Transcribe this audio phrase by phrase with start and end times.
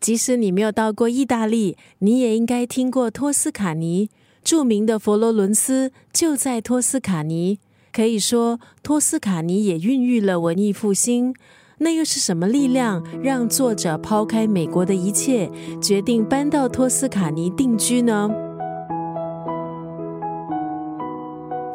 [0.00, 4.08] 即使你没有到过意大利，你也应该听过托斯卡尼。
[4.42, 7.58] 著名的佛罗伦斯就在托斯卡尼，
[7.92, 11.34] 可以说托斯卡尼也孕育了文艺复兴。
[11.82, 15.50] 那又是什么力量让作者抛开美国的一切，
[15.82, 18.30] 决定搬到托斯卡尼定居呢？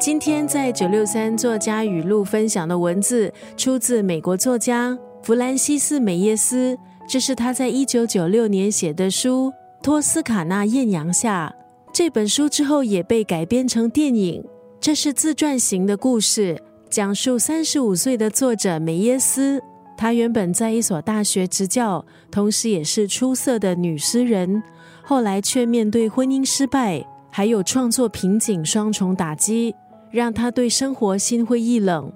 [0.00, 6.76] 今天在九六三作家语录分享的文字，出自美国作家弗兰西斯·美耶斯。
[7.08, 9.52] 这是他在一九九六年写的书
[9.84, 11.54] 《托斯卡纳艳阳下》。
[11.92, 14.44] 这本书之后也被改编成电影。
[14.80, 19.62] 这是自传型的故事，讲述三十五岁的作者梅耶斯。
[19.96, 24.62] 她原本在一所大学执教，同时也是出色的女诗人。
[25.02, 29.74] 后来却面对婚姻失败，还有创作瓶颈双重打击，
[30.10, 32.12] 让她对生活心灰意冷。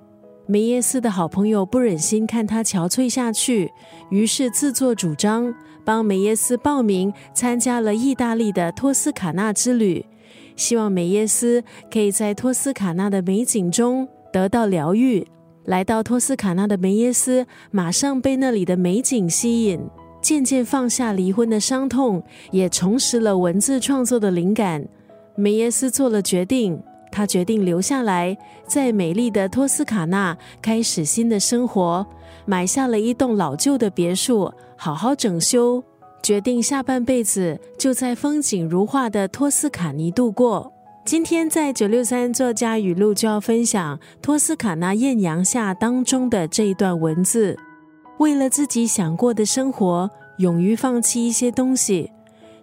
[0.50, 3.70] 梅耶斯的好朋友不忍心看他憔悴下去，
[4.10, 5.54] 于是自作主张
[5.84, 10.04] 帮梅耶斯报名参加了意大利的托斯卡纳之旅，
[10.56, 15.24] 希望梅耶斯可以在托斯卡纳的美景中得到疗愈。
[15.66, 19.80] 来到托斯卡纳的梅耶斯马上被那里的美景吸引，
[20.20, 24.84] 渐渐放下离婚的伤痛，也重拾了文字创作的灵感。
[25.36, 26.82] 梅耶斯做了决定。
[27.10, 32.06] 他决定留下来，在美丽的托斯卡纳开始新的生活，
[32.44, 35.82] 买下了一栋老旧的别墅，好好整修，
[36.22, 40.72] 决定下半辈子就在风景如画的托斯卡尼度过。
[41.04, 47.58] 今天在九六三作家语录就要分享《托斯卡纳艳阳下》当中的这一段文字：
[48.18, 52.12] 为了自己想过的生活，勇于放弃一些东西。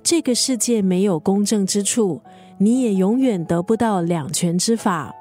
[0.03, 2.21] 这个世界没有公正之处。
[2.57, 5.13] 你也永远得不到两全之法。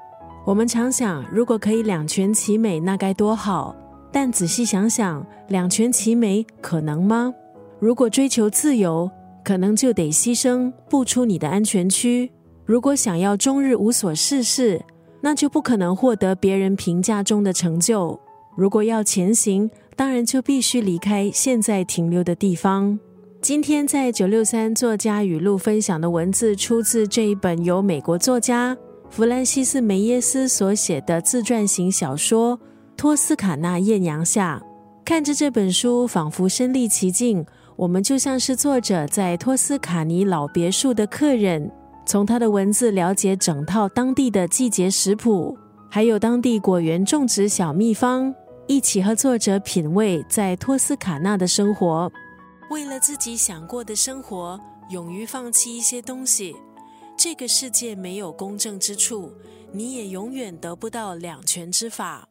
[0.45, 3.75] 我们常想，如果可以两全其美，那该多好。
[4.11, 7.33] 但仔细想想，两全其美可能吗？
[7.79, 9.11] 如果追求自由，
[9.43, 12.31] 可能就得牺牲，不出你的安全区。
[12.65, 14.81] 如果想要终日无所事事，
[15.21, 18.19] 那就不可能获得别人评价中的成就。
[18.55, 22.97] 如果要前行，当然就必须离开现在停留的地方。
[23.47, 28.75] 今天在九六三作家语录分享的文字，出自这一本由美国作家
[29.09, 32.57] 弗兰西斯·梅耶斯所写的自传型小说
[32.97, 34.61] 《托斯卡纳艳阳下》。
[35.05, 37.45] 看着这本书，仿佛身临其境，
[37.77, 41.71] 我们就像是作者在托斯卡尼老别墅的客人，
[42.05, 45.57] 从他的文字了解整套当地的季节食谱，
[45.89, 48.35] 还有当地果园种植小秘方，
[48.67, 52.11] 一起和作者品味在托斯卡纳的生活。
[52.69, 56.55] 为了自己想过的生活，勇于放弃一些东西。
[57.17, 59.31] 这个世界没有公正之处，
[59.71, 62.27] 你也永远得不到两全之法。